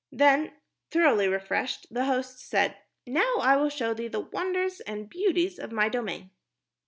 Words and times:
Then, 0.11 0.53
thoroughly 0.89 1.27
refreshed, 1.27 1.85
the 1.93 2.05
host 2.05 2.39
said, 2.39 2.75
"Now 3.05 3.35
I 3.39 3.55
will 3.55 3.69
show 3.69 3.93
thee 3.93 4.07
the 4.07 4.21
wonders 4.21 4.79
and 4.79 5.07
beauties 5.07 5.59
of 5.59 5.71
my 5.71 5.89
domain." 5.89 6.31